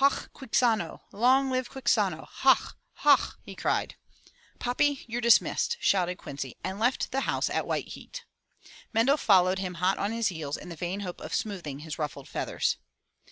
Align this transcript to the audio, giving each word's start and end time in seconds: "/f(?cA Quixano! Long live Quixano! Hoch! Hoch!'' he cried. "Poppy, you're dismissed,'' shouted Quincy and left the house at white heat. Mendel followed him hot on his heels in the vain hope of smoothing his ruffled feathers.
"/f(?cA 0.00 0.26
Quixano! 0.34 1.02
Long 1.12 1.52
live 1.52 1.70
Quixano! 1.70 2.26
Hoch! 2.28 2.76
Hoch!'' 2.94 3.36
he 3.44 3.54
cried. 3.54 3.94
"Poppy, 4.58 5.04
you're 5.06 5.20
dismissed,'' 5.20 5.76
shouted 5.78 6.16
Quincy 6.18 6.56
and 6.64 6.80
left 6.80 7.12
the 7.12 7.20
house 7.30 7.48
at 7.48 7.64
white 7.64 7.86
heat. 7.90 8.24
Mendel 8.92 9.16
followed 9.16 9.60
him 9.60 9.74
hot 9.74 9.96
on 9.96 10.10
his 10.10 10.30
heels 10.30 10.56
in 10.56 10.68
the 10.68 10.74
vain 10.74 10.98
hope 11.06 11.20
of 11.20 11.32
smoothing 11.32 11.78
his 11.78 11.96
ruffled 11.96 12.26
feathers. 12.26 12.76